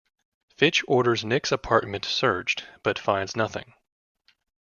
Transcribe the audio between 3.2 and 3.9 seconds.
nothing.